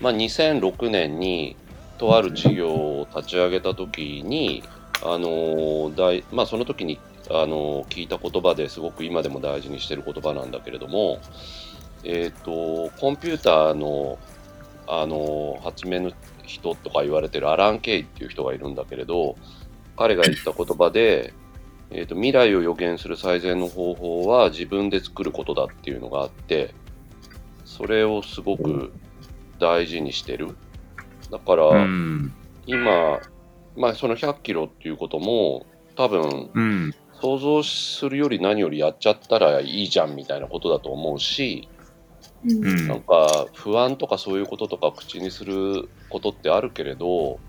[0.00, 1.56] まあ、2006年に
[1.98, 4.62] とある事業を立ち上げた時に、
[5.02, 6.98] あのー大まあ、その時に、
[7.30, 11.18] あのー聞いた言葉ですごく今でも大事にしてる言葉なんだけれども、
[12.04, 14.18] えっとコンピューターの、
[14.86, 16.12] あのー発明の
[16.44, 19.36] 人とか言われてるアラン・ケイっていう人がいるんだけれど
[19.96, 21.34] 彼が言った言葉で、
[21.90, 26.74] えーと未来を予言する最善の方法は自分で作ることだっていうのがあって
[27.64, 28.92] それをすごく
[29.58, 30.56] 大事にしてる
[31.30, 32.32] だから、うん。
[32.66, 33.20] 今、
[33.76, 36.94] まあ、その100キロっていうことも多分うん。
[37.26, 41.68] 想像するより何よりやっちゃったらいいじゃんみたいなことだと思うし、
[42.44, 42.86] うん。
[42.86, 47.40] なんか不安とかそういうこととか口にすることってあるけれど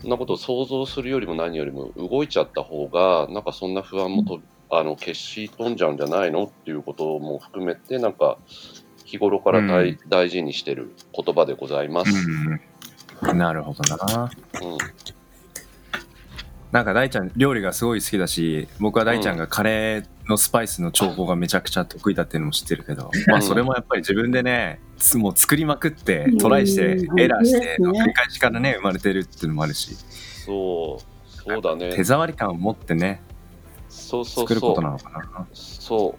[0.00, 8.38] そんなことを想像するよりも何よりも動いちゃった方がなんかそんな不安もとあの消し飛んじゃうんじゃないのっていうことも含めてなんか
[9.04, 12.12] 日頃から大,、うん大事にしてる言葉でございます。
[13.22, 13.38] うん。
[13.38, 14.30] なるほどな。
[14.62, 14.78] うん
[16.72, 27.92] なんか大ちゃん料理がすごい好きだし僕は大ちゃんがカレーのスパイスの調合がめちゃくちゃ得意だっていうのも知ってるけど、まあそれもやっぱり自分でねつもう作りまくってトライしてうんエラーしてうん。
[27.92, 29.94] の繰り返しからね生まれてるっていうのもあるし。
[30.46, 31.94] そうそうだね。
[31.94, 33.20] 手触り感を持ってね
[33.90, 35.46] そうそう作ることなのかな。
[35.52, 36.16] そ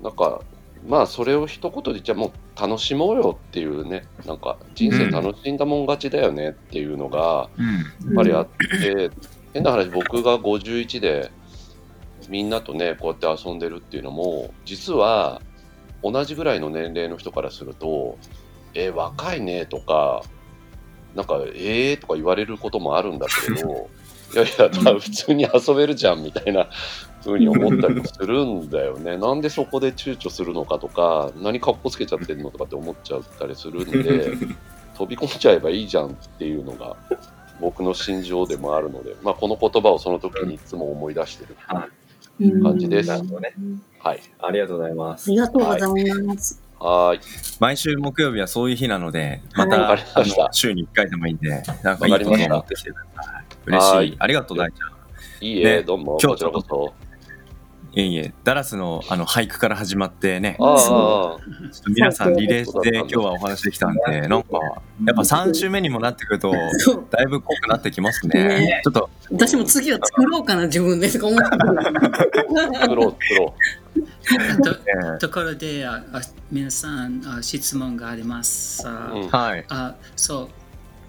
[0.00, 0.04] う。
[0.04, 0.42] なんか
[0.86, 7.66] まあそれを一言でじゃあもう楽しもうよっていうねなんか人生楽しんだもん勝ちだよねっていうのが、うん。
[7.66, 7.80] や
[8.12, 8.48] っぱりあっ
[8.80, 9.10] て、
[9.56, 11.30] 変な話、僕が51で、
[12.28, 15.40] みんなとね、こうやって遊んでるっていうのも、実は、
[16.02, 18.18] 同じぐらいの年齢の人からすると、
[18.74, 20.22] え、若いねとか、
[21.14, 23.88] なんか、えーとか言われることもあるんだけれど、
[24.34, 26.68] いやいや、普通に遊べるじゃんみたいな
[27.24, 29.16] 風に思ったりもするんだよね。
[29.16, 34.32] なんでそこで躊躇するのかとか、何かっこつけちゃってるのとかって思っちゃったりするんで、
[34.98, 36.94] 飛び込んじゃえばいいじゃんっていうのが
[37.60, 41.56] 僕の心情でもあるので、まあ、この言葉をその時にいつも思い出してる
[42.62, 43.10] 感じです。
[43.10, 43.16] は
[44.14, 44.20] い。
[44.40, 46.62] ありがとうございまあすりがとうございます。
[46.78, 47.20] はーい。
[47.58, 50.42] 毎週木曜日はそういう日なのでまた、わかりました。
[50.44, 53.44] あの週に1回でもいいんでなんかいいことを持ってきてください。
[53.66, 54.08] 嬉しはい。
[54.08, 55.44] いありがとう大ちゃん。
[55.44, 57.05] いいえ、ねどうも、今日こちらこそ。
[57.96, 64.58] いえいえ、ダラスのあの俳句から始まってね、ああちょっと皆さんリレーして今日はお話できたんで、なんか、
[65.06, 66.52] やっぱ3週目にもなってくると。
[66.52, 68.80] だいぶ濃くなってきますねね。
[68.84, 71.44] ちょっと、私も次は作ろうかな、自分でとか思って
[72.80, 73.54] 作ろう作ろ
[74.62, 74.78] と
[75.14, 76.20] えところでああ
[76.52, 78.86] 皆さんあ質問があります。
[78.86, 79.16] あう。
[79.16, 79.64] うんーはい。
[79.70, 80.48] あそう、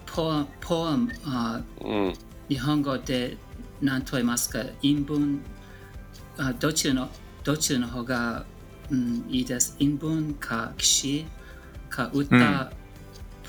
[0.06, 2.14] ポポエムあうん。
[2.48, 3.36] 日本語で
[3.82, 5.42] 何と言いますか、陰文
[6.38, 7.08] あどっちの
[7.44, 8.44] どっちの方が、
[8.90, 9.76] うん、いいです。
[9.78, 11.26] 陰文か騎士
[11.90, 12.68] か歌、うん。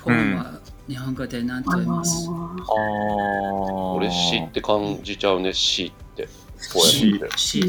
[0.02, 2.28] ポエムは日本語で何と言います？
[2.30, 3.94] あー。
[3.94, 6.28] 俺詩って感じちゃうね、詩って。
[6.74, 7.38] ポエムって。
[7.38, 7.60] 詩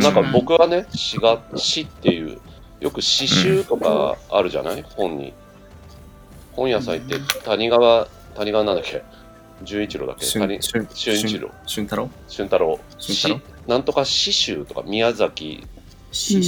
[0.00, 2.38] なんか僕はね、詩が詩っていう、
[2.80, 4.82] よく詩集とかあるじゃない？
[4.82, 5.32] 本に。
[6.52, 8.06] 本屋さん行って、谷川、
[8.36, 9.02] 谷川なんだっけ？
[9.62, 10.26] 純一郎だっけ？
[10.38, 11.50] 谷俊俊一郎。
[11.66, 12.10] 俊太郎？
[12.28, 12.78] 俊太郎。
[12.98, 13.40] 俊太郎？
[13.40, 15.66] 詩なんとか詩集とか、宮崎、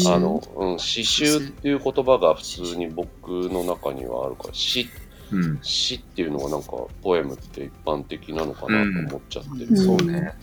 [0.06, 4.88] あの、うん、詩集っていう言葉が普通に僕の中にはあるから、詩、
[5.32, 5.58] うん。
[5.62, 6.70] 詩っていうのがなんか、
[7.02, 9.66] ポエムって一般的なのかなと思っちゃってる。
[9.70, 10.20] うんそうね。
[10.20, 10.34] はい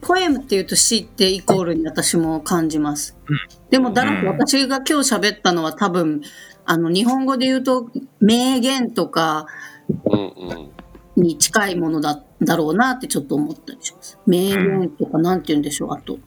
[0.00, 3.16] ポエムっていうと詩ってイコールに私も感じます。
[3.70, 6.22] でも、だらうん私が今日喋ったのは多分、
[6.64, 9.46] あの、日本語で言うと名言とか
[10.04, 11.22] うんうん。
[11.22, 14.18] に近いものだだろうなってちょっと思ったりします。
[14.26, 16.18] 名言とかなんて言うんでしょう、あと。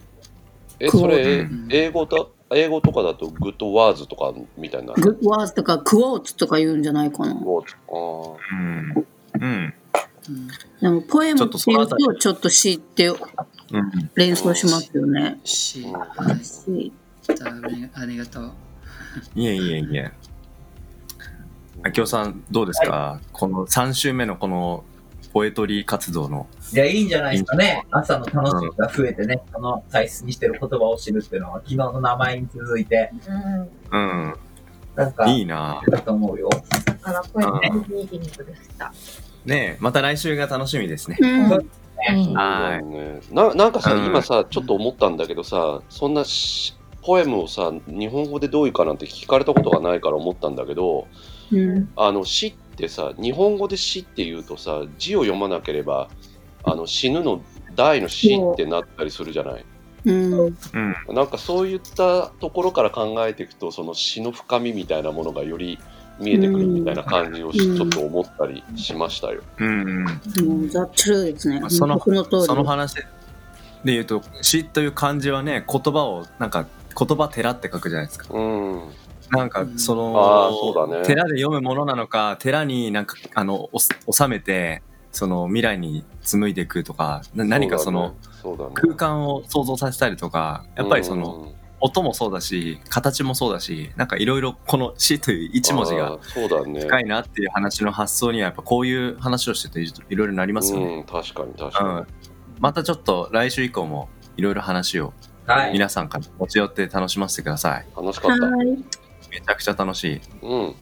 [0.79, 4.93] え、それうん、英語だ、英語とかだと good words とかみたいな？
[4.93, 7.33] グッドワーズとか quotes とか言うんじゃないかな。
[7.33, 9.07] ゴーあうん。
[9.41, 9.73] うん。
[10.29, 10.47] うん。
[10.81, 13.17] でも、ポエムっていうちょっとちょっと詩ってうん。
[14.15, 15.39] 連想しますよね。
[15.43, 15.93] 詩うん。
[15.93, 16.91] はい詩
[17.29, 18.51] ありありがとう。
[19.35, 20.11] いえいえいえ。
[21.83, 22.81] 秋夫さん、どうです。
[22.81, 24.83] か、この3週目のこの
[25.37, 26.47] poetry 活動の。
[26.73, 27.85] いや、いいんじゃないですかね。
[27.91, 33.11] 朝の楽しみが増えてね、この大切にしてる言葉を知るっていうのは、昨日の名前に続いて、
[33.91, 33.99] うん。
[33.99, 34.35] うん。
[34.95, 36.49] なんか、いいなだと思うよ。
[36.49, 38.91] だからこれミーティングでした。
[39.45, 41.17] ねえ、また来週が楽しみですね。
[41.19, 41.49] うん。
[41.51, 51.07] はいね、ななんかさ、うん今さ、ちょっと思ったんだけどさ、そんなしポエムをさ、日本語でどういうかなんて聞かれたことがないから思ったんだけど、
[51.51, 51.89] うん。
[51.95, 56.09] あの詩ってさ、日本語で詩って言うとさ、字を読まなければ、
[56.63, 57.41] あの死ぬの
[57.75, 59.65] 大の死ってなったりするじゃない？
[60.05, 60.33] うん。
[60.33, 60.55] うん。
[61.15, 65.79] なんかそういったところから考えていくと、その詩の深みみたいなものがより
[66.19, 69.41] 見えてくるみたいな感じをちょっと思ったりしましたよ。
[69.59, 70.03] うんうん。
[70.05, 70.09] も
[70.65, 71.61] う、ザ・トゥルーですね。
[71.69, 72.43] その僕の通り。
[72.45, 73.03] その話で
[73.93, 76.67] 言うと詩という漢字はね言葉をなんか
[76.97, 78.81] 言葉寺って書くじゃないですかうん。
[79.31, 81.03] なんかその、そね。
[81.03, 88.15] 寺で読むものなのか寺になんかあのお収めてその未来に紡いでいくとかな何かその
[88.73, 96.79] 空間を想像させたりとかやっぱりその、うん音もそうだし形もそうだしなんかいろいろこの詩という一文字があーそうだね。
[96.79, 102.07] 深いなっていう話の発想にはやっぱこういう話をしてていろいろなりますよね、うん、確かに確うかん、
[102.59, 105.13] またちょっと来週以降もいろいろ話を
[105.47, 105.71] はい。
[105.71, 107.85] 皆さんから持ち寄って楽しませてください。
[107.87, 109.06] に楽しかった。
[109.29, 109.39] はい。
[109.39, 110.21] めちゃくちゃ楽しい。
[110.41, 110.75] うん、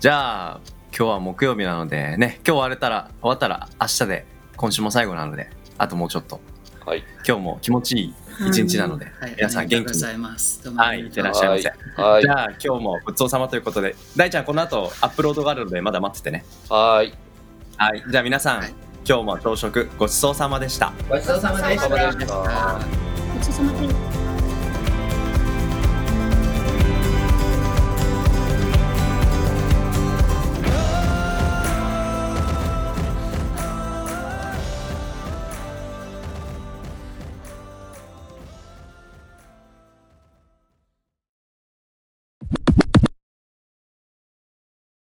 [0.00, 0.60] じゃあ
[0.96, 6.40] 今日は木曜日なのでね今日終われたら終わったら明日で今週も最後なのであともうちょっと。
[6.86, 8.14] はい、今日も気持ちいい
[8.48, 10.64] 一日なので、はい、皆さんありが元気にとうございます。
[10.64, 11.58] どうもあはいいっりがとうてらっしゃいま
[11.96, 12.22] せ、はい。
[12.22, 16.44] じ、ゃあ今日もごちそうさまということで大ちゃんこの後アップロードがあるのでまだ待っててね。
[16.68, 17.12] はい、
[17.76, 18.02] はい。
[18.10, 18.74] じゃあ皆さん、はい。
[19.06, 20.92] 今日も朝食ごちそうさまでした。
[21.08, 22.12] ごちそうさまでした。
[22.12, 22.18] し。
[22.26, 22.80] た。
[23.34, 24.19] ごちそうさまです。